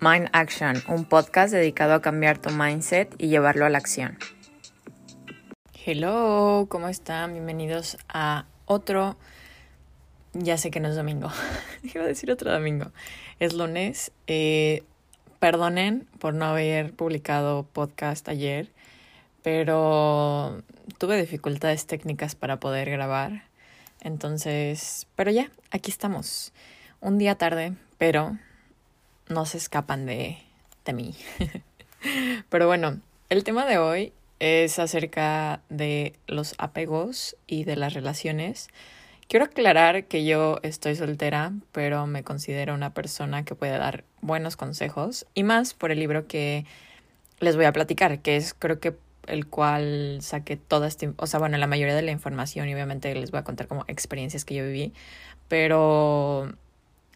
[0.00, 4.16] Mind Action, un podcast dedicado a cambiar tu mindset y llevarlo a la acción.
[5.84, 7.32] Hello, ¿cómo están?
[7.32, 9.16] Bienvenidos a otro...
[10.34, 11.32] Ya sé que no es domingo.
[11.82, 12.92] Iba a decir otro domingo.
[13.40, 14.12] Es lunes.
[14.28, 14.84] Eh,
[15.40, 18.70] perdonen por no haber publicado podcast ayer,
[19.42, 20.62] pero
[20.98, 23.42] tuve dificultades técnicas para poder grabar.
[24.00, 26.52] Entonces, pero ya, aquí estamos.
[27.00, 28.38] Un día tarde, pero
[29.28, 30.38] no se escapan de,
[30.84, 31.14] de mí.
[32.48, 38.68] Pero bueno, el tema de hoy es acerca de los apegos y de las relaciones.
[39.28, 44.56] Quiero aclarar que yo estoy soltera, pero me considero una persona que puede dar buenos
[44.56, 46.64] consejos y más por el libro que
[47.38, 51.38] les voy a platicar, que es creo que el cual saqué toda esta, o sea,
[51.38, 54.54] bueno, la mayoría de la información y obviamente les voy a contar como experiencias que
[54.54, 54.94] yo viví,
[55.48, 56.54] pero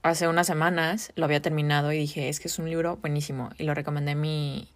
[0.02, 3.65] hace unas semanas lo había terminado y dije, es que es un libro buenísimo y
[3.65, 4.69] lo recomendé en mi,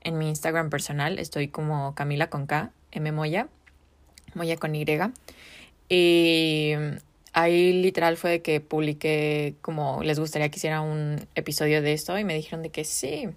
[0.00, 1.18] en mi Instagram personal.
[1.18, 3.48] Estoy como Camila con K, M Moya,
[4.34, 4.84] Moya con Y.
[5.88, 6.72] Y
[7.32, 12.18] ahí literal fue de que publiqué como les gustaría que hiciera un episodio de esto
[12.18, 13.28] y me dijeron de que sí.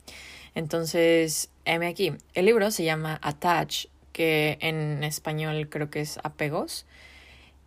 [0.55, 2.13] Entonces, M aquí.
[2.33, 6.87] El libro se llama Attach, que en español creo que es apegos.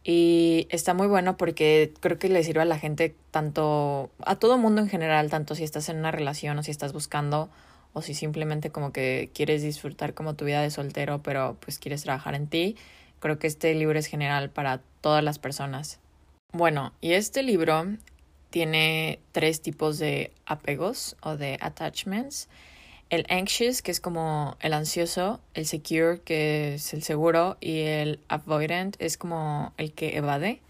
[0.03, 4.57] Y está muy bueno porque creo que le sirve a la gente tanto, a todo
[4.57, 7.51] mundo en general, tanto si estás en una relación o si estás buscando
[7.93, 12.03] o si simplemente como que quieres disfrutar como tu vida de soltero, pero pues quieres
[12.03, 12.77] trabajar en ti.
[13.19, 15.99] Creo que este libro es general para todas las personas.
[16.53, 17.87] Bueno, y este libro
[18.49, 22.49] tiene tres tipos de apegos o de attachments
[23.11, 28.21] el anxious, que es como el ansioso, el secure, que es el seguro, y el
[28.29, 30.61] avoidant es como el que evade.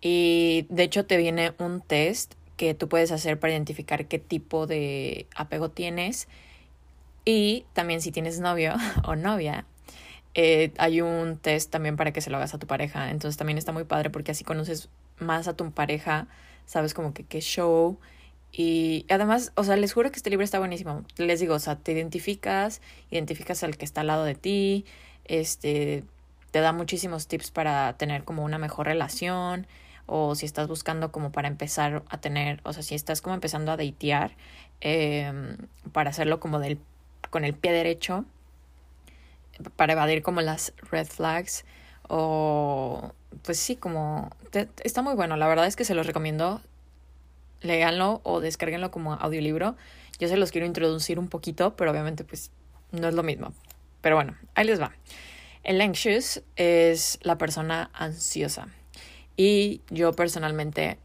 [0.00, 4.66] Y de hecho te viene un test que tú puedes hacer para identificar qué tipo
[4.66, 6.26] de apego tienes.
[7.24, 8.74] Y también si tienes novio
[9.04, 9.66] o novia,
[10.34, 13.10] eh, hay un test también para que se lo hagas a tu pareja.
[13.10, 16.28] Entonces también está muy padre porque así conoces más a tu pareja,
[16.64, 17.98] sabes como que qué show
[18.52, 21.04] y además, o sea, les juro que este libro está buenísimo.
[21.16, 24.84] Les digo, o sea, te identificas, identificas al que está al lado de ti,
[25.24, 26.04] este,
[26.50, 29.66] te da muchísimos tips para tener como una mejor relación
[30.06, 33.72] o si estás buscando como para empezar a tener, o sea, si estás como empezando
[33.72, 34.34] a datear,
[34.80, 35.56] eh,
[35.92, 36.78] para hacerlo como del,
[37.30, 38.24] con el pie derecho,
[39.76, 41.64] para evadir como las red flags
[42.08, 44.30] o pues sí, como
[44.82, 46.62] está muy bueno, la verdad es que se los recomiendo
[47.60, 49.76] léanlo o descárguenlo como audiolibro.
[50.18, 52.50] Yo se los quiero introducir un poquito, pero obviamente pues
[52.92, 53.52] no es lo mismo.
[54.00, 54.92] Pero bueno, ahí les va.
[55.62, 58.68] El anxious es la persona ansiosa.
[59.36, 60.98] Y yo personalmente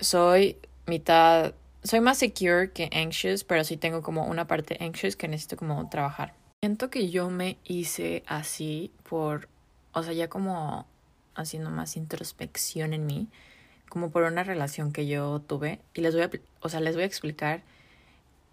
[0.00, 0.56] soy
[0.86, 5.56] mitad, soy más secure que anxious, pero sí tengo como una parte anxious que necesito
[5.56, 6.34] como trabajar.
[6.62, 9.48] Siento que yo me hice así por,
[9.92, 10.86] o sea, ya como
[11.34, 13.28] haciendo más introspección en mí
[13.88, 17.02] como por una relación que yo tuve y les voy a, o sea, les voy
[17.02, 17.62] a explicar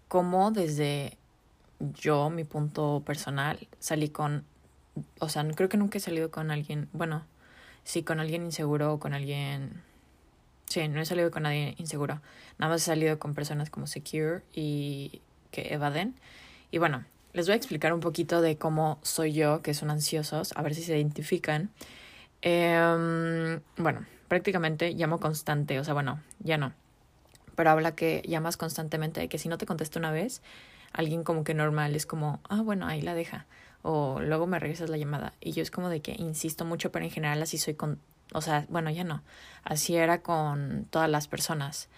[0.08, 1.16] cómo desde
[1.80, 4.44] yo, mi punto personal, salí con,
[5.20, 7.24] o sea, creo que nunca he salido con alguien, bueno,
[7.84, 9.82] sí, con alguien inseguro o con alguien,
[10.66, 12.20] sí, no he salido con nadie inseguro,
[12.58, 15.20] nada más he salido con personas como secure y
[15.50, 16.14] que evaden.
[16.70, 20.52] Y bueno, les voy a explicar un poquito de cómo soy yo, que son ansiosos,
[20.56, 21.70] a ver si se identifican.
[22.42, 26.72] Eh, bueno, prácticamente llamo constante, o sea, bueno, ya no.
[27.54, 30.42] Pero habla que llamas constantemente de que si no te contesta una vez,
[30.92, 33.46] alguien como que normal es como, ah, bueno, ahí la deja.
[33.82, 35.32] O luego me regresas la llamada.
[35.40, 38.00] Y yo es como de que insisto mucho, pero en general así soy con,
[38.32, 39.22] o sea, bueno, ya no.
[39.64, 41.88] Así era con todas las personas.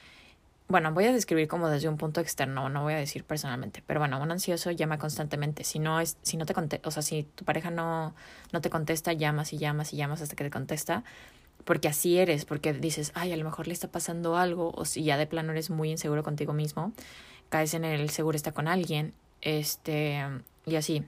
[0.68, 4.00] Bueno, voy a describir como desde un punto externo, no voy a decir personalmente, pero
[4.00, 5.64] bueno, un ansioso llama constantemente.
[5.64, 8.14] Si no es, si no te contesta, o sea, si tu pareja no,
[8.52, 11.04] no te contesta, llamas y llamas y llamas hasta que te contesta
[11.68, 15.04] porque así eres, porque dices, ay, a lo mejor le está pasando algo, o si
[15.04, 16.94] ya de plano eres muy inseguro contigo mismo,
[17.50, 19.12] caes en el seguro está con alguien,
[19.42, 20.24] este,
[20.64, 21.04] y así.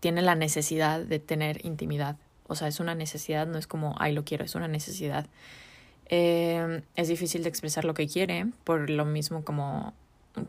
[0.00, 2.16] Tiene la necesidad de tener intimidad.
[2.46, 5.24] O sea, es una necesidad, no es como, ay, lo quiero, es una necesidad.
[6.10, 9.94] Eh, es difícil de expresar lo que quiere, por lo mismo como,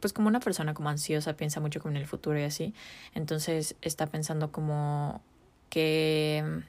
[0.02, 2.74] pues como una persona como ansiosa piensa mucho como en el futuro y así.
[3.16, 5.22] Entonces está pensando como
[5.70, 6.64] que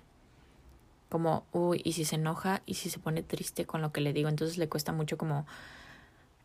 [1.10, 4.14] como, uy, y si se enoja y si se pone triste con lo que le
[4.14, 5.46] digo, entonces le cuesta mucho como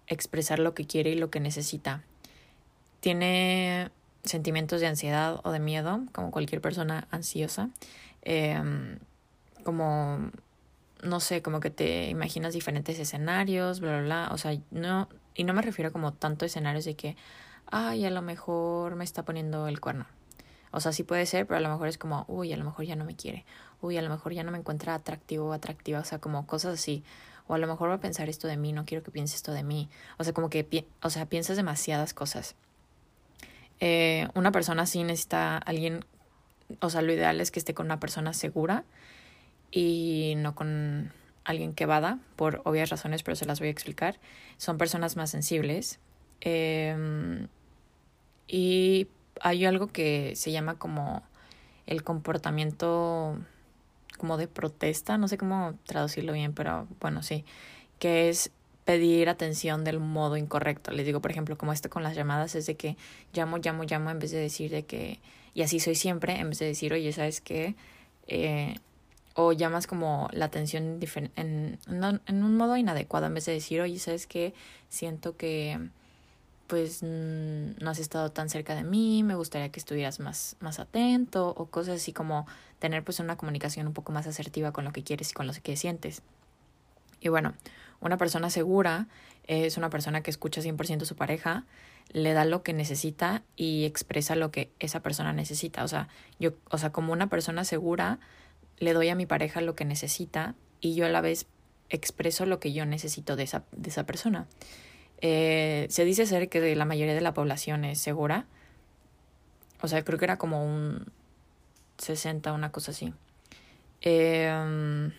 [0.07, 2.03] expresar lo que quiere y lo que necesita.
[2.99, 3.91] Tiene
[4.23, 7.69] sentimientos de ansiedad o de miedo, como cualquier persona ansiosa,
[8.23, 8.97] em,
[9.63, 10.31] como,
[11.03, 15.43] no sé, como que te imaginas diferentes escenarios, bla, bla, bla, o sea, no, y
[15.43, 17.15] no me refiero como tanto a escenarios de que,
[17.67, 20.07] ay, a lo mejor me está poniendo el cuerno.
[20.75, 22.85] O sea, sí puede ser, pero a lo mejor es como, uy, a lo mejor
[22.85, 23.45] ya no me quiere.
[23.79, 25.99] Uy, a lo mejor ya no me encuentra atractivo o atractiva.
[25.99, 27.01] O sea, como cosas así.
[27.47, 29.53] O a lo mejor va a pensar esto de mí, no quiero que piense esto
[29.53, 29.87] de mí.
[30.17, 32.55] O sea, como que, o sea, piensas demasiadas cosas.
[33.79, 36.03] Eh, una persona así necesita alguien,
[36.81, 38.83] o sea, lo ideal es que esté con una persona segura
[39.71, 41.13] y no con
[41.45, 44.19] alguien que vada, por obvias razones, pero se las voy a explicar.
[44.57, 45.99] Son personas más sensibles.
[46.41, 47.47] Eh,
[48.47, 49.07] y
[49.41, 51.23] hay algo que se llama como
[51.87, 53.37] el comportamiento
[54.17, 57.45] como de protesta, no sé cómo traducirlo bien, pero bueno, sí,
[57.99, 58.51] que es
[58.85, 60.91] pedir atención del modo incorrecto.
[60.91, 62.97] Les digo, por ejemplo, como esto con las llamadas, es de que
[63.33, 65.19] llamo, llamo, llamo, en vez de decir de que,
[65.53, 67.75] y así soy siempre, en vez de decir, oye, ¿sabes qué?
[68.27, 68.75] Eh,
[69.33, 70.99] o llamas como la atención
[71.35, 74.53] en, en un modo inadecuado, en vez de decir, oye, ¿sabes qué?
[74.87, 75.89] Siento que
[76.67, 81.49] pues no has estado tan cerca de mí, me gustaría que estuvieras más, más atento
[81.49, 82.47] o cosas así como
[82.79, 85.53] tener pues una comunicación un poco más asertiva con lo que quieres y con lo
[85.53, 86.21] que sientes.
[87.19, 87.53] Y bueno,
[87.99, 89.07] una persona segura
[89.47, 91.65] es una persona que escucha 100% a su pareja,
[92.11, 95.83] le da lo que necesita y expresa lo que esa persona necesita.
[95.83, 96.07] O sea,
[96.39, 98.19] yo, o sea, como una persona segura,
[98.77, 101.47] le doy a mi pareja lo que necesita y yo a la vez
[101.89, 104.47] expreso lo que yo necesito de esa, de esa persona.
[105.21, 108.45] Eh, se dice ser que la mayoría de la población es segura.
[109.81, 111.11] O sea, creo que era como un
[111.97, 113.13] 60, una cosa así.
[114.01, 115.11] Eh,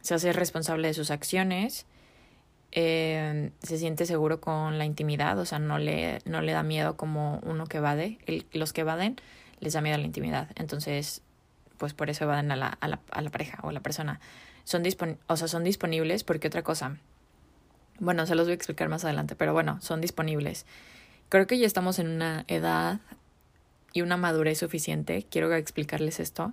[0.00, 1.86] se hace responsable de sus acciones.
[2.72, 6.96] Eh, se siente seguro con la intimidad, o sea, no le, no le da miedo
[6.96, 8.18] como uno que evade.
[8.52, 9.16] los que evaden
[9.60, 10.48] les da miedo a la intimidad.
[10.56, 11.22] Entonces,
[11.78, 14.20] pues por eso evaden a la, a la, a la pareja o a la persona.
[14.64, 14.82] Son,
[15.26, 16.98] o sea, son disponibles porque otra cosa
[17.98, 20.66] bueno, se los voy a explicar más adelante, pero bueno, son disponibles.
[21.28, 23.00] Creo que ya estamos en una edad
[23.92, 26.52] y una madurez suficiente, quiero explicarles esto,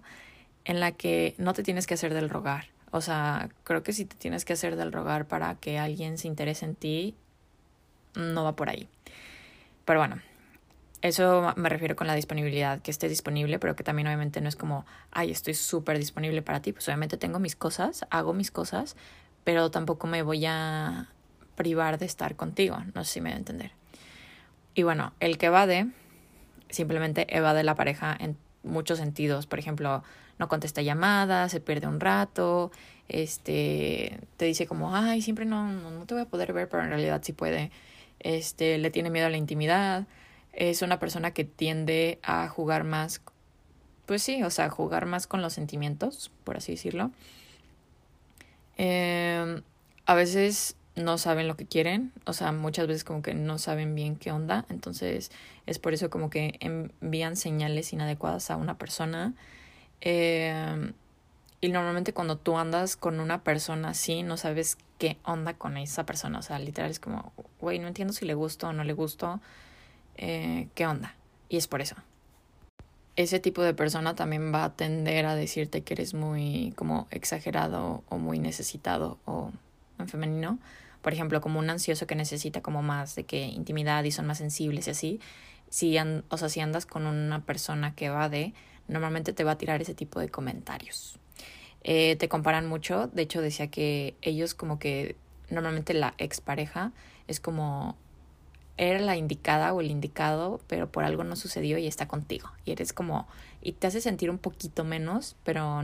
[0.66, 2.68] en la que no te tienes que hacer del rogar.
[2.92, 6.28] O sea, creo que si te tienes que hacer del rogar para que alguien se
[6.28, 7.16] interese en ti,
[8.16, 8.88] no va por ahí.
[9.86, 10.22] Pero bueno,
[11.02, 14.56] eso me refiero con la disponibilidad, que esté disponible, pero que también obviamente no es
[14.56, 16.74] como, ay, estoy súper disponible para ti.
[16.74, 18.96] Pues obviamente tengo mis cosas, hago mis cosas,
[19.44, 21.08] pero tampoco me voy a
[21.60, 22.78] privar de estar contigo.
[22.96, 23.72] No sé si me voy a entender.
[24.76, 25.88] Y bueno, el que evade
[26.70, 29.46] simplemente evade la pareja en muchos sentidos.
[29.46, 30.04] Por ejemplo,
[30.38, 32.72] no contesta llamadas, se pierde un rato,
[33.10, 36.90] este, te dice como, ay, siempre no, no, te voy a poder ver, pero en
[36.90, 37.72] realidad sí puede.
[38.22, 40.08] Este, le tiene miedo a la intimidad.
[40.54, 43.22] Es una persona que tiende a jugar más,
[44.06, 47.12] pues sí, o sea, jugar más con los sentimientos, por así decirlo.
[48.78, 49.62] Eh,
[50.06, 53.96] a veces no saben lo que quieren, o sea, muchas veces como que no saben
[53.96, 55.32] bien qué onda, entonces
[55.66, 59.34] es por eso como que envían señales inadecuadas a una persona.
[60.02, 60.92] Eh,
[61.62, 66.06] y normalmente cuando tú andas con una persona así, no sabes qué onda con esa
[66.06, 68.94] persona, o sea, literal es como, güey, no entiendo si le gusto o no le
[68.94, 69.42] gusto,
[70.16, 71.16] eh, qué onda.
[71.50, 71.96] Y es por eso.
[73.16, 78.04] Ese tipo de persona también va a tender a decirte que eres muy como exagerado
[78.08, 79.52] o muy necesitado o
[79.98, 80.60] en femenino
[81.02, 84.38] por ejemplo, como un ansioso que necesita como más de que intimidad y son más
[84.38, 85.20] sensibles y así,
[85.70, 85.98] si,
[86.30, 88.54] o sea, si andas con una persona que va de,
[88.88, 91.18] normalmente te va a tirar ese tipo de comentarios.
[91.84, 95.16] Eh, te comparan mucho, de hecho decía que ellos como que
[95.50, 96.92] normalmente la expareja
[97.28, 97.96] es como
[98.78, 102.50] era la indicada o el indicado, pero por algo no sucedió y está contigo.
[102.64, 103.28] Y eres como,
[103.62, 105.84] y te hace sentir un poquito menos, pero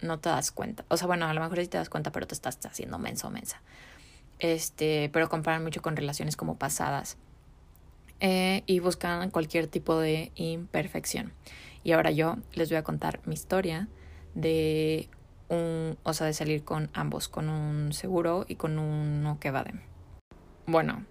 [0.00, 0.84] no te das cuenta.
[0.88, 3.28] O sea, bueno, a lo mejor sí te das cuenta, pero te estás haciendo menso
[3.28, 3.60] o mensa.
[4.38, 7.16] Este, pero comparan mucho con relaciones como pasadas.
[8.20, 11.32] Eh, y buscan cualquier tipo de imperfección.
[11.84, 13.88] Y ahora yo les voy a contar mi historia
[14.34, 15.08] de
[15.48, 19.80] un, o sea, de salir con ambos, con un seguro y con uno que de
[20.66, 21.04] Bueno,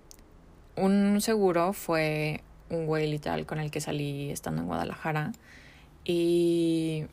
[0.76, 5.32] un seguro fue un güey literal con el que salí estando en Guadalajara
[6.04, 7.06] y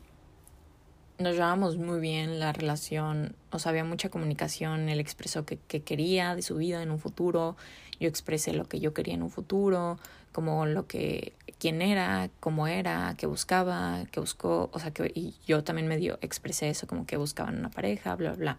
[1.17, 5.81] nos llevábamos muy bien la relación, o sea, había mucha comunicación, él expresó que, que
[5.81, 7.55] quería de su vida en un futuro,
[7.99, 9.97] yo expresé lo que yo quería en un futuro,
[10.31, 15.33] como lo que, quién era, cómo era, qué buscaba, qué buscó, o sea, que, y
[15.47, 18.57] yo también medio expresé eso, como que buscaban una pareja, bla, bla.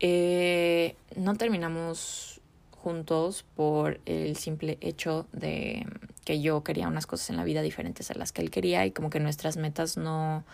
[0.00, 2.40] Eh, no terminamos
[2.72, 5.86] juntos por el simple hecho de
[6.24, 8.90] que yo quería unas cosas en la vida diferentes a las que él quería y
[8.90, 10.44] como que nuestras metas no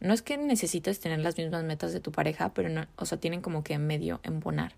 [0.00, 3.18] no es que necesites tener las mismas metas de tu pareja, pero no, o sea,
[3.18, 4.72] tienen como que medio embonar.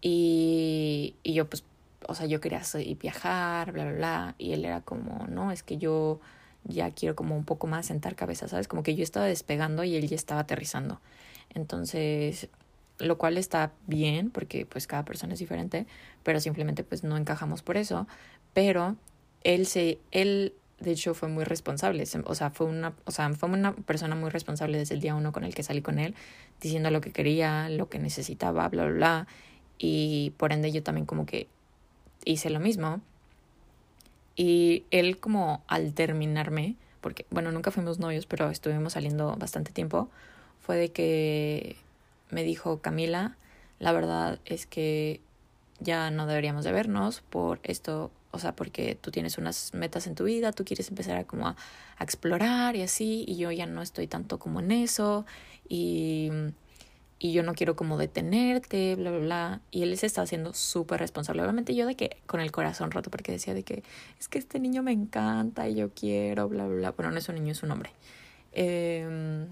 [0.00, 1.64] Y, y yo pues,
[2.08, 2.62] o sea, yo quería
[3.00, 4.34] viajar, bla, bla, bla.
[4.38, 6.20] Y él era como, no, es que yo
[6.64, 8.68] ya quiero como un poco más sentar cabeza, ¿sabes?
[8.68, 11.00] Como que yo estaba despegando y él ya estaba aterrizando.
[11.54, 12.48] Entonces,
[12.98, 15.86] lo cual está bien porque pues cada persona es diferente,
[16.22, 18.06] pero simplemente pues no encajamos por eso.
[18.52, 18.96] Pero
[19.44, 23.48] él se, él de hecho fue muy responsable, o sea, fue una, o sea, fue
[23.48, 26.14] una persona muy responsable desde el día uno con el que salí con él,
[26.60, 29.26] diciendo lo que quería, lo que necesitaba, bla, bla, bla.
[29.78, 31.48] Y por ende yo también como que
[32.24, 33.00] hice lo mismo.
[34.36, 40.08] Y él como al terminarme, porque bueno, nunca fuimos novios, pero estuvimos saliendo bastante tiempo,
[40.60, 41.76] fue de que
[42.30, 43.36] me dijo Camila,
[43.78, 45.20] la verdad es que
[45.80, 50.14] ya no deberíamos de vernos por esto, o sea, porque tú tienes unas metas en
[50.14, 51.56] tu vida, tú quieres empezar a como a,
[52.00, 55.24] explorar y así, y yo ya no estoy tanto como en eso,
[55.68, 56.30] y,
[57.18, 59.60] y yo no quiero como detenerte, bla, bla, bla.
[59.70, 61.42] Y él se está haciendo súper responsable.
[61.42, 63.84] Obviamente yo de que con el corazón roto, porque decía de que
[64.18, 66.90] es que este niño me encanta y yo quiero, bla, bla, bla.
[66.92, 67.90] Bueno, no es un niño, es un hombre.
[68.52, 69.46] Eh,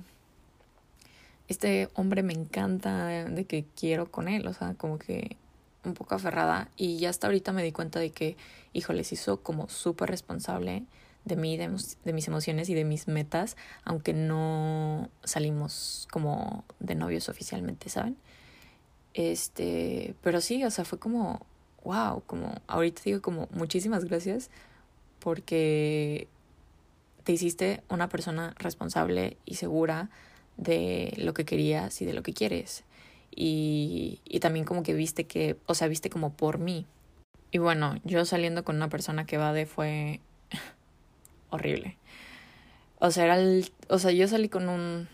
[1.50, 5.36] este hombre me encanta, de que quiero con él, o sea, como que
[5.84, 8.36] un poco aferrada y ya hasta ahorita me di cuenta de que,
[8.72, 10.84] les hizo como súper responsable
[11.24, 11.70] de mí, de,
[12.04, 18.16] de, mis emociones y de mis metas, aunque no salimos como de novios oficialmente, ¿saben?
[19.14, 21.44] Este, pero sí, o sea, fue como,
[21.84, 24.50] wow, como ahorita digo como muchísimas gracias
[25.18, 26.28] porque
[27.24, 30.10] te hiciste una persona responsable y segura
[30.56, 32.84] de lo que querías y de lo que quieres.
[33.34, 36.86] Y, y también como que viste que, o sea, viste como por mí.
[37.50, 40.20] Y bueno, yo saliendo con una persona que va de fue
[41.50, 41.96] horrible.
[42.98, 45.08] O sea, era el, o sea, yo salí con un,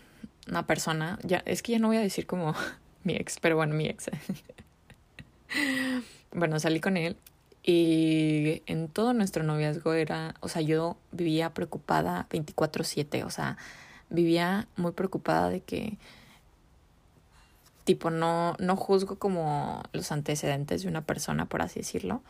[0.47, 2.53] una persona, ya, es que ya no voy a decir como
[3.03, 4.09] mi ex, pero bueno, mi ex.
[6.31, 7.17] bueno, salí con él
[7.63, 13.57] y en todo nuestro noviazgo era, o sea, yo vivía preocupada 24/7, o sea,
[14.09, 15.97] vivía muy preocupada de que
[17.87, 22.21] tipo no no juzgo como los antecedentes de una persona por así decirlo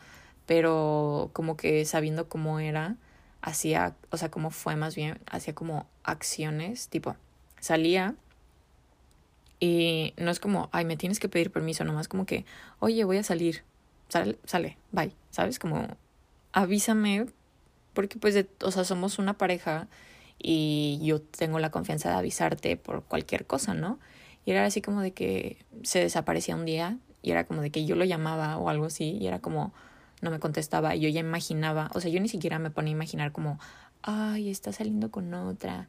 [0.46, 2.94] pero como que sabiendo cómo era
[3.42, 7.16] hacía o sea cómo fue más bien hacía como acciones tipo
[7.58, 8.14] salía
[9.58, 12.44] y no es como ay me tienes que pedir permiso nomás como que
[12.78, 13.64] oye voy a salir
[14.08, 15.88] sale sale bye sabes como
[16.52, 17.26] avísame
[17.94, 19.88] porque pues o sea somos una pareja
[20.40, 23.98] y yo tengo la confianza de avisarte por cualquier cosa, ¿no?
[24.44, 27.84] Y era así como de que se desaparecía un día y era como de que
[27.84, 29.72] yo lo llamaba o algo así y era como
[30.22, 32.96] no me contestaba y yo ya imaginaba, o sea, yo ni siquiera me ponía a
[32.96, 33.58] imaginar como,
[34.02, 35.88] ay, está saliendo con otra,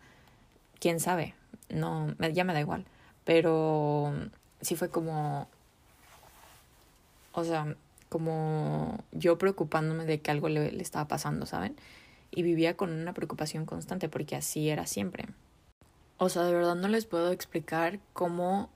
[0.79, 1.33] quién sabe,
[1.69, 2.85] no, ya me da igual,
[3.23, 4.13] pero
[4.61, 5.47] sí fue como,
[7.31, 7.75] o sea,
[8.09, 11.75] como yo preocupándome de que algo le, le estaba pasando, ¿saben?
[12.31, 15.25] y vivía con una preocupación constante porque así era siempre.
[16.19, 18.69] O sea, de verdad no les puedo explicar cómo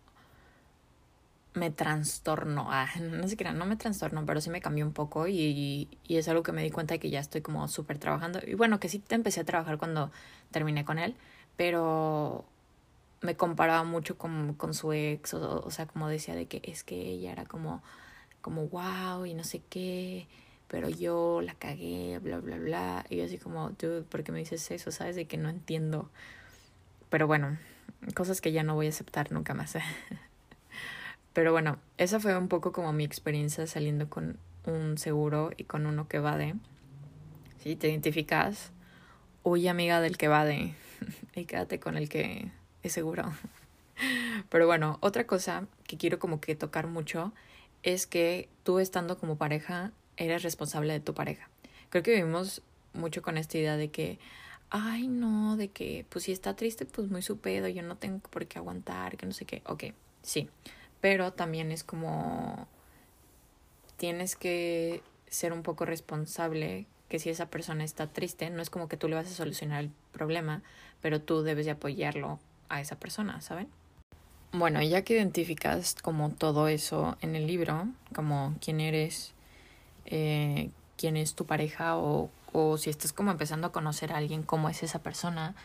[1.54, 2.68] me trastornó.
[2.72, 6.18] Ah, no sé qué no me trastornó, pero sí me cambió un poco y, y
[6.18, 8.40] es algo que me di cuenta de que ya estoy como súper trabajando.
[8.46, 10.12] Y bueno, que sí te empecé a trabajar cuando
[10.52, 11.16] terminé con él,
[11.58, 12.46] pero
[13.22, 16.84] me comparaba mucho con, con su ex, o, o sea, como decía de que es
[16.84, 17.84] que ella era como,
[18.42, 20.28] como wow y no sé qué
[20.68, 23.06] pero yo la cagué, bla, bla, bla.
[23.10, 24.92] Y yo así como, dude, ¿por qué me dices eso?
[24.92, 25.16] ¿Sabes?
[25.16, 26.10] De que no entiendo.
[27.13, 27.60] Pero bueno,
[28.15, 29.77] cosas que ya no voy a aceptar nunca más.
[31.34, 35.86] pero bueno, esa fue un poco como mi experiencia saliendo con un seguro y con
[35.86, 36.55] uno que va de.
[37.60, 38.72] Si te identificas,
[39.43, 40.74] huye amiga del que va de
[41.36, 42.50] y quédate con el que
[42.82, 43.32] es seguro.
[44.50, 47.32] Pero bueno, otra cosa que quiero como que tocar mucho
[47.84, 51.48] es que tú estando como pareja eres responsable de tu pareja.
[51.91, 54.17] Creo que vivimos mucho con esta idea de que,
[54.74, 58.18] ay, no, de que, pues si está triste, pues muy su pedo, yo no tengo
[58.18, 59.62] por qué aguantar, que no sé qué.
[59.68, 59.86] Ok,
[60.24, 60.50] sí,
[61.00, 62.68] pero también es como,
[63.98, 68.88] tienes que ser un poco responsable que si esa persona está triste, no es como
[68.88, 70.63] que tú le vas a solucionar el problema,
[71.01, 72.39] pero tú debes de apoyarlo
[72.70, 73.68] a esa persona, ¿saben?
[74.53, 79.34] Bueno, ya que identificas como todo eso en el libro, como quién eres,
[80.06, 84.43] eh, quién es tu pareja o, o si estás como empezando a conocer a alguien,
[84.43, 85.55] cómo es esa persona,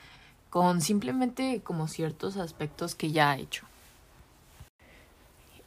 [0.50, 3.66] con simplemente como ciertos aspectos que ya ha hecho.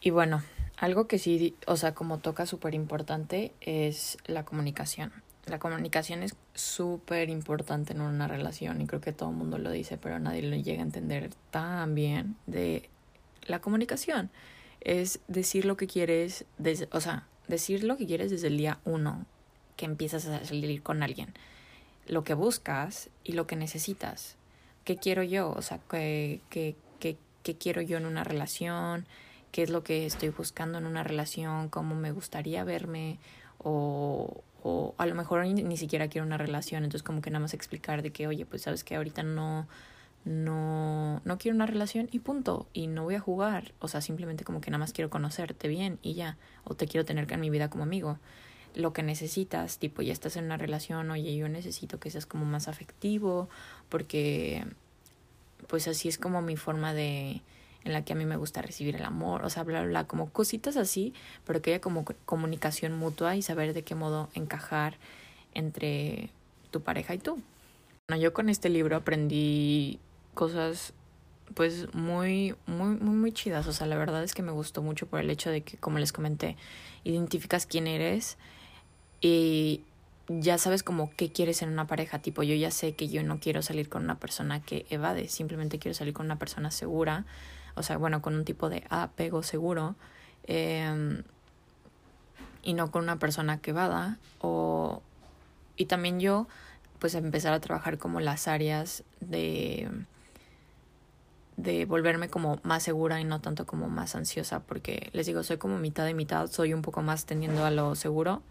[0.01, 0.41] Y bueno,
[0.77, 5.13] algo que sí, o sea, como toca súper importante es la comunicación.
[5.45, 9.69] La comunicación es súper importante en una relación y creo que todo el mundo lo
[9.69, 12.89] dice, pero nadie lo llega a entender tan bien de
[13.45, 14.29] la comunicación.
[14.83, 18.79] es decir lo que quieres, desde, o sea, decir lo que quieres desde el día
[18.83, 19.27] uno
[19.81, 21.33] que empiezas a salir con alguien.
[22.05, 24.35] Lo que buscas y lo que necesitas.
[24.85, 25.49] ¿Qué quiero yo?
[25.49, 29.07] O sea, ¿qué, qué, qué, qué quiero yo en una relación?
[29.51, 31.69] ¿Qué es lo que estoy buscando en una relación?
[31.69, 33.17] ¿Cómo me gustaría verme?
[33.57, 37.39] O, o a lo mejor ni, ni siquiera quiero una relación, entonces como que nada
[37.39, 39.67] más explicar de que, oye, pues sabes que ahorita no
[40.23, 42.67] no, no quiero una relación y punto.
[42.73, 43.73] Y no voy a jugar.
[43.79, 46.37] O sea, simplemente como que nada más quiero conocerte bien y ya.
[46.63, 48.19] O te quiero tener en mi vida como amigo.
[48.73, 52.45] Lo que necesitas, tipo, ya estás en una relación, oye, yo necesito que seas como
[52.45, 53.49] más afectivo,
[53.89, 54.65] porque
[55.67, 57.41] pues así es como mi forma de
[57.83, 60.03] en la que a mí me gusta recibir el amor, o sea, bla, bla, bla,
[60.07, 61.13] como cositas así,
[61.45, 64.97] pero que haya como comunicación mutua y saber de qué modo encajar
[65.53, 66.29] entre
[66.69, 67.41] tu pareja y tú.
[68.07, 69.99] Bueno, yo con este libro aprendí
[70.33, 70.93] cosas
[71.53, 73.67] pues muy, muy, muy, muy chidas.
[73.67, 75.99] O sea, la verdad es que me gustó mucho por el hecho de que, como
[75.99, 76.55] les comenté,
[77.03, 78.37] identificas quién eres
[79.21, 79.83] y
[80.27, 82.19] ya sabes como qué quieres en una pareja.
[82.19, 85.79] Tipo, yo ya sé que yo no quiero salir con una persona que evade, simplemente
[85.79, 87.25] quiero salir con una persona segura.
[87.75, 89.95] O sea, bueno, con un tipo de apego seguro.
[90.45, 91.21] Eh,
[92.63, 94.17] y no con una persona que evada.
[94.39, 95.01] O,
[95.77, 96.47] y también yo,
[96.99, 99.89] pues empezar a trabajar como las áreas de
[101.61, 105.57] de volverme como más segura y no tanto como más ansiosa, porque les digo, soy
[105.57, 108.41] como mitad y mitad, soy un poco más tendiendo a lo seguro,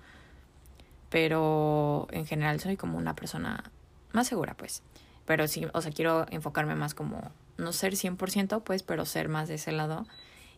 [1.10, 3.70] pero en general soy como una persona
[4.12, 4.82] más segura, pues.
[5.26, 9.48] Pero sí, o sea, quiero enfocarme más como, no ser 100%, pues, pero ser más
[9.48, 10.06] de ese lado.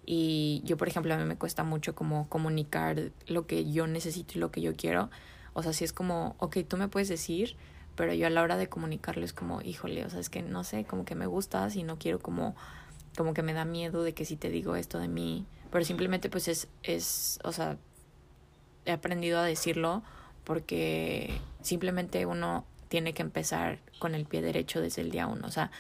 [0.05, 4.35] Y yo, por ejemplo, a mí me cuesta mucho como comunicar lo que yo necesito
[4.37, 5.11] y lo que yo quiero.
[5.55, 7.57] O sea, si es como, ok, tú me puedes decir,
[7.95, 10.65] pero yo a la hora de comunicarlo es como, híjole, o sea, es que no
[10.65, 12.57] sé, como que me gustas y no quiero como,
[13.17, 16.31] como que me da miedo de que si te digo esto de mí, pero simplemente
[16.31, 17.77] pues es, es, o sea,
[18.87, 20.03] he aprendido a decirlo
[20.45, 25.51] porque simplemente uno tiene que empezar con el pie derecho desde el día uno, o
[25.51, 25.71] sea,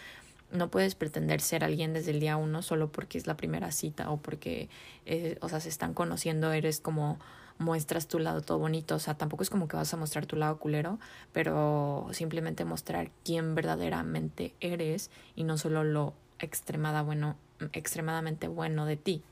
[0.53, 4.11] no puedes pretender ser alguien desde el día uno solo porque es la primera cita
[4.11, 4.69] o porque,
[5.07, 7.19] eh, o sea, se están conociendo, eres como
[7.59, 10.37] muestras tu lado todo bonito, o sea, tampoco es como que vas a mostrar tu
[10.37, 10.99] lado culero,
[11.33, 17.37] pero simplemente mostrar quién verdaderamente eres y no solo lo extremada bueno,
[17.73, 19.23] extremadamente bueno de ti.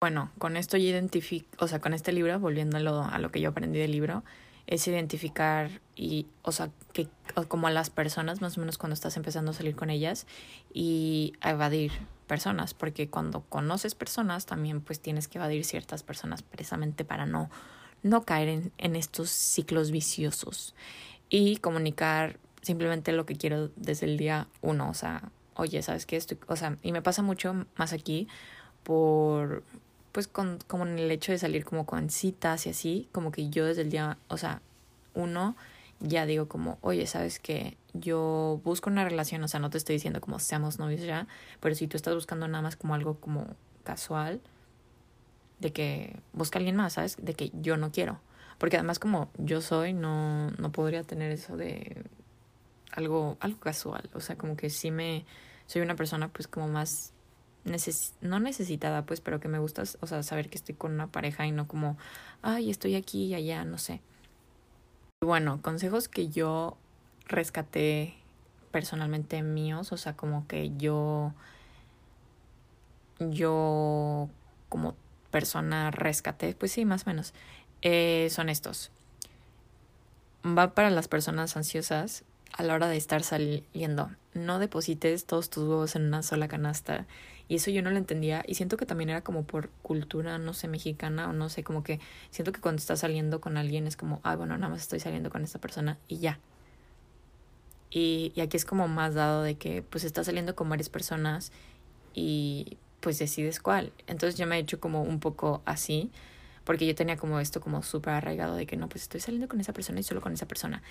[0.00, 3.50] Bueno, con esto yo identifico, o sea, con este libro, volviéndolo a lo que yo
[3.50, 4.24] aprendí del libro,
[4.66, 7.08] es identificar y, o sea, que
[7.48, 10.26] como a las personas, más o menos cuando estás empezando a salir con ellas
[10.72, 11.92] y a evadir
[12.26, 17.50] personas, porque cuando conoces personas también pues tienes que evadir ciertas personas precisamente para no,
[18.02, 20.74] no caer en, en estos ciclos viciosos
[21.28, 26.16] y comunicar simplemente lo que quiero desde el día uno, o sea, oye, ¿sabes qué?
[26.16, 28.28] Estoy, o sea, y me pasa mucho más aquí
[28.82, 29.62] por,
[30.16, 33.50] pues con, como en el hecho de salir como con citas y así, como que
[33.50, 34.62] yo desde el día, o sea,
[35.12, 35.54] uno
[36.00, 37.76] ya digo como, oye, ¿sabes qué?
[37.92, 41.26] Yo busco una relación, o sea, no te estoy diciendo como seamos novios ya,
[41.60, 43.46] pero si tú estás buscando nada más como algo como
[43.84, 44.40] casual,
[45.58, 47.18] de que busca a alguien más, ¿sabes?
[47.20, 48.18] De que yo no quiero.
[48.56, 52.04] Porque además como yo soy, no, no podría tener eso de
[52.90, 54.08] algo, algo casual.
[54.14, 55.26] O sea, como que sí me,
[55.66, 57.12] soy una persona pues como más,
[58.20, 61.46] no necesitada pues, pero que me gusta, o sea, saber que estoy con una pareja
[61.46, 61.96] y no como,
[62.42, 64.00] ay, estoy aquí y allá, no sé.
[65.20, 66.76] Bueno, consejos que yo
[67.26, 68.14] rescaté
[68.70, 71.32] personalmente míos, o sea, como que yo,
[73.18, 74.28] yo
[74.68, 74.94] como
[75.30, 77.34] persona rescaté, pues sí, más o menos,
[77.82, 78.90] eh, son estos.
[80.46, 84.10] Va para las personas ansiosas a la hora de estar saliendo.
[84.34, 87.06] No deposites todos tus huevos en una sola canasta
[87.48, 90.52] y eso yo no lo entendía y siento que también era como por cultura, no
[90.52, 93.96] sé, mexicana o no sé, como que siento que cuando estás saliendo con alguien es
[93.96, 96.40] como, ah, bueno, nada más estoy saliendo con esta persona y ya.
[97.90, 101.52] Y, y aquí es como más dado de que pues estás saliendo con varias personas
[102.14, 103.92] y pues decides cuál.
[104.08, 106.10] Entonces yo me he hecho como un poco así,
[106.64, 109.60] porque yo tenía como esto como súper arraigado de que no, pues estoy saliendo con
[109.60, 110.82] esa persona y solo con esa persona.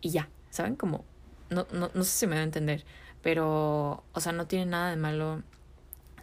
[0.00, 0.74] Y ya, ¿saben?
[0.74, 1.04] Como,
[1.48, 2.84] no, no, no sé si me va a entender,
[3.22, 5.44] pero, o sea, no tiene nada de malo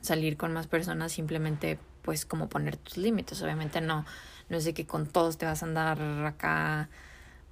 [0.03, 3.41] salir con más personas, simplemente pues como poner tus límites.
[3.41, 4.05] Obviamente no,
[4.49, 6.89] no es de que con todos te vas a andar acá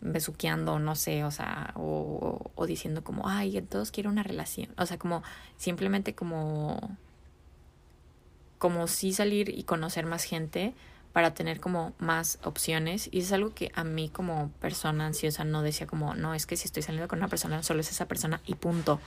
[0.02, 4.70] besuqueando, no sé, o sea, o, o diciendo como, ay, todos quiero una relación.
[4.78, 5.24] O sea, como
[5.58, 6.98] simplemente como,
[8.58, 10.74] como sí salir y conocer más gente
[11.14, 13.10] para tener como más opciones.
[13.12, 16.58] Y es algo que a mí como persona ansiosa no decía como, no, es que
[16.58, 19.00] si estoy saliendo con una persona, solo es esa persona y punto.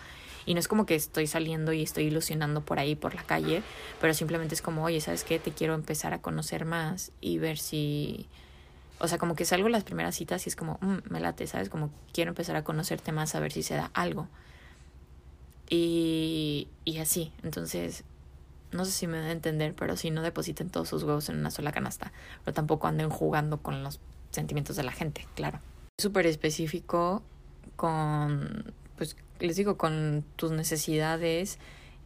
[0.47, 3.63] Y no es como que estoy saliendo y estoy ilusionando por ahí, por la calle,
[4.01, 5.39] pero simplemente es como, oye, ¿sabes qué?
[5.39, 8.29] Te quiero empezar a conocer más y ver si...
[9.01, 11.69] O sea, como que salgo las primeras citas y es como, mm, me late, ¿sabes?
[11.69, 14.29] Como quiero empezar a conocerte más, a ver si se da algo.
[15.69, 18.05] Y, y así, entonces,
[18.75, 21.39] no sé si me da a entender, pero si no depositen todos sus huevos en
[21.39, 22.13] una sola canasta,
[22.45, 25.61] pero tampoco anden jugando con los sentimientos de la gente, claro.
[25.99, 27.23] Súper específico
[27.77, 31.59] con, pues les digo, con tus necesidades,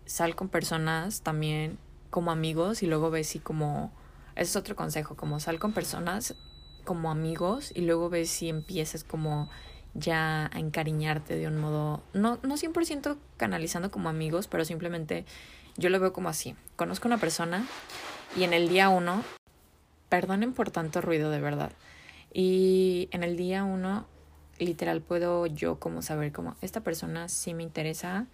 [0.06, 1.78] sal con personas también
[2.10, 3.92] como amigos y luego ves si como,
[4.34, 6.34] ese es otro consejo, como sal con personas
[6.84, 9.50] como amigos y luego ves si empiezas como
[9.94, 15.24] ya a encariñarte de un modo, no, no 100% canalizando como amigos, pero simplemente
[15.76, 16.56] yo lo veo como así.
[16.76, 17.66] Conozco una persona
[18.36, 19.22] y en el día uno,
[20.08, 21.72] perdonen por tanto ruido de verdad,
[22.32, 24.06] y en el día uno
[24.58, 28.26] literal puedo yo como saber como esta persona sí me interesa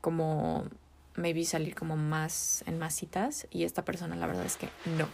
[0.00, 0.66] como
[1.14, 5.08] maybe salir como más en más citas y esta persona la verdad es que no.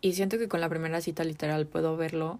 [0.00, 2.38] Y siento que con la primera cita literal puedo verlo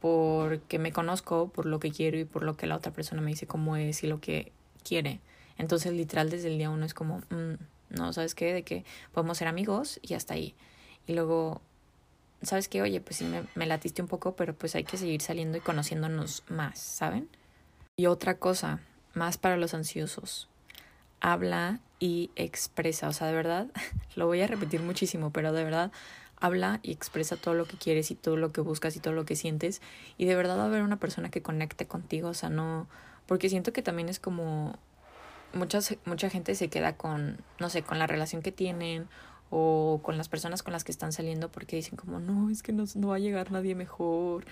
[0.00, 3.30] porque me conozco, por lo que quiero y por lo que la otra persona me
[3.30, 5.20] dice cómo es y lo que quiere.
[5.58, 7.54] Entonces literal desde el día uno es como, mm,
[7.90, 8.52] no, ¿sabes qué?
[8.52, 10.54] De que podemos ser amigos y hasta ahí.
[11.06, 11.60] Y luego
[12.42, 15.20] sabes que, oye, pues sí me, me latiste un poco, pero pues hay que seguir
[15.22, 17.28] saliendo y conociéndonos más, ¿saben?
[17.96, 18.80] Y otra cosa,
[19.14, 20.48] más para los ansiosos,
[21.20, 23.68] habla y expresa, o sea, de verdad,
[24.16, 25.92] lo voy a repetir muchísimo, pero de verdad,
[26.42, 29.24] habla y expresa todo lo que quieres y todo lo que buscas y todo lo
[29.24, 29.80] que sientes.
[30.18, 32.88] Y de verdad va a haber una persona que conecte contigo, o sea, no,
[33.26, 34.76] porque siento que también es como
[35.54, 39.06] muchas, mucha gente se queda con, no sé, con la relación que tienen
[39.54, 42.72] o con las personas con las que están saliendo porque dicen como, no, es que
[42.72, 44.46] no, no va a llegar nadie mejor.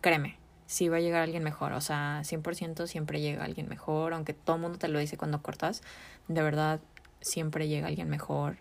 [0.00, 4.34] Créeme, sí va a llegar alguien mejor, o sea, 100% siempre llega alguien mejor, aunque
[4.34, 5.82] todo el mundo te lo dice cuando cortas,
[6.26, 6.80] de verdad
[7.20, 8.56] siempre llega alguien mejor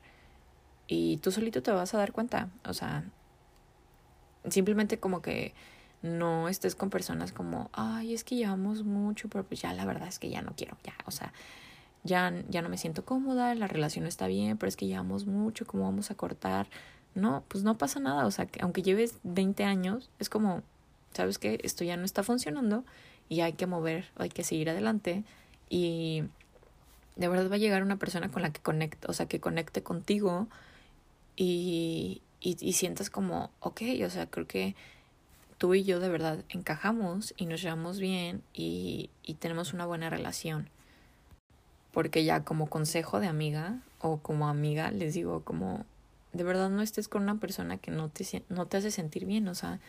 [0.85, 3.03] y tú solito te vas a dar cuenta, o sea,
[4.47, 5.55] simplemente como que
[6.03, 10.07] no estés con personas como, ay, es que llevamos mucho, pero pues ya la verdad
[10.07, 11.33] es que ya no quiero, ya, o sea,
[12.05, 15.65] ya, ya no me siento cómoda, la relación está bien, pero es que llevamos mucho,
[15.65, 16.67] ¿cómo vamos a cortar?
[17.15, 20.61] No, pues no pasa nada, o sea, que aunque lleves 20 años, es como,
[21.13, 21.59] ¿sabes qué?
[21.63, 22.85] Esto ya no está funcionando
[23.27, 25.23] y hay que mover, hay que seguir adelante
[25.67, 26.23] y
[27.15, 29.81] de verdad va a llegar una persona con la que conecte, o sea, que conecte
[29.81, 30.47] contigo
[31.35, 34.75] y, y, y sientas como, ok, o sea, creo que
[35.57, 40.11] tú y yo de verdad encajamos y nos llevamos bien y, y tenemos una buena
[40.11, 40.69] relación
[41.95, 45.85] porque ya como consejo de amiga o como amiga les digo como
[46.33, 49.47] de verdad no estés con una persona que no te, no te hace sentir bien,
[49.47, 49.79] o sea,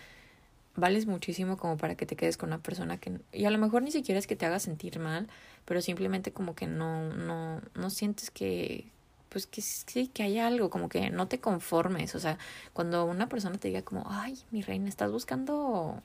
[0.76, 3.82] vales muchísimo como para que te quedes con una persona que y a lo mejor
[3.82, 5.26] ni siquiera es que te haga sentir mal,
[5.64, 8.86] pero simplemente como que no no no sientes que
[9.28, 12.38] pues que sí que hay algo, como que no te conformes, o sea,
[12.72, 16.00] cuando una persona te diga como, "Ay, mi reina, estás buscando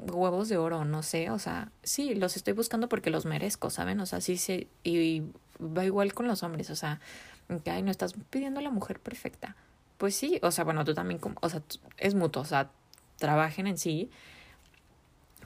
[0.00, 4.00] huevos de oro, no sé, o sea, sí, los estoy buscando porque los merezco, ¿saben?
[4.00, 5.22] O sea, sí, sí, y
[5.60, 7.00] va igual con los hombres, o sea,
[7.64, 9.56] que, ay, no estás pidiendo a la mujer perfecta.
[9.98, 11.62] Pues sí, o sea, bueno, tú también, o sea,
[11.98, 12.70] es mutuo, o sea,
[13.18, 14.10] trabajen en sí,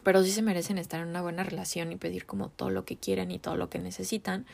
[0.03, 2.97] pero sí se merecen estar en una buena relación y pedir como todo lo que
[2.97, 4.47] quieren y todo lo que necesitan,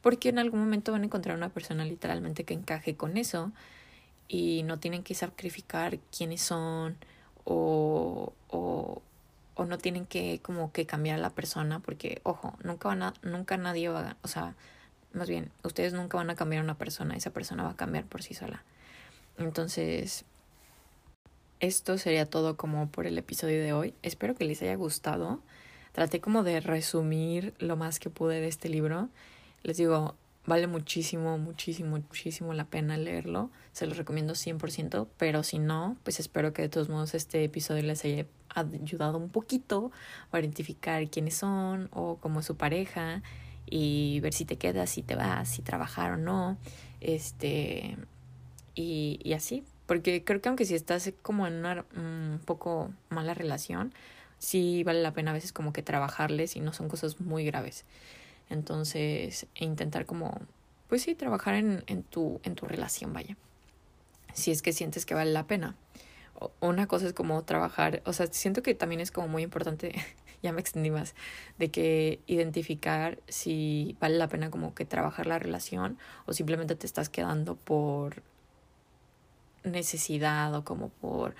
[0.00, 3.52] porque en algún momento van a encontrar una persona literalmente que encaje con eso
[4.28, 6.96] y no tienen que sacrificar quiénes son
[7.44, 9.02] o, o
[9.54, 13.14] o no tienen que como que cambiar a la persona porque ojo nunca van a
[13.22, 14.54] nunca nadie va a, o sea
[15.12, 18.04] más bien ustedes nunca van a cambiar a una persona esa persona va a cambiar
[18.04, 18.62] por sí sola.
[19.38, 20.24] Entonces
[21.60, 23.94] esto sería todo como por el episodio de hoy.
[24.02, 25.40] Espero que les haya gustado.
[25.92, 29.08] Traté como de resumir lo más que pude de este libro.
[29.62, 33.50] Les digo vale muchísimo, muchísimo, muchísimo la pena leerlo.
[33.72, 37.82] Se los recomiendo 100%, pero si no, pues espero que de todos modos este episodio
[37.82, 39.90] les haya ayudado un poquito
[40.30, 43.22] a identificar quiénes son o cómo es su pareja
[43.66, 46.58] y ver si te quedas, si te vas, si trabajar o no.
[47.00, 47.96] Este,
[48.74, 53.34] y, y así, porque creo que aunque si estás como en una un poco mala
[53.34, 53.92] relación,
[54.38, 57.84] sí vale la pena a veces como que trabajarles y no son cosas muy graves.
[58.50, 60.40] Entonces, e intentar como,
[60.88, 63.36] pues sí, trabajar en, en, tu, en tu relación, vaya.
[64.32, 65.76] Si es que sientes que vale la pena.
[66.34, 69.94] O, una cosa es como trabajar, o sea, siento que también es como muy importante,
[70.42, 71.14] ya me extendí más,
[71.58, 76.86] de que identificar si vale la pena como que trabajar la relación o simplemente te
[76.86, 78.22] estás quedando por
[79.64, 81.34] necesidad o como por,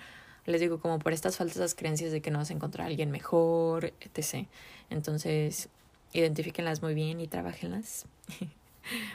[0.45, 3.11] les digo, como por estas falsas creencias de que no vas a encontrar a alguien
[3.11, 4.47] mejor, etc.
[4.89, 5.69] Entonces,
[6.19, 8.05] identifíquenlas muy bien y trabajenlas.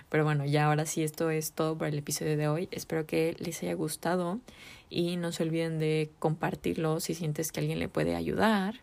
[0.08, 2.68] Pero bueno, ya ahora sí, esto es todo por el episodio de hoy.
[2.72, 4.40] Espero que les haya gustado
[4.88, 8.80] y no se olviden de compartirlo si sientes que alguien le puede ayudar.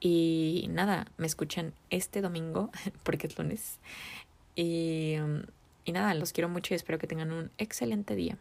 [0.00, 2.70] Y nada, me escuchan este domingo
[3.02, 3.78] porque es lunes.
[4.56, 5.16] Y,
[5.84, 8.38] y nada, los quiero mucho y espero que tengan un excelente día.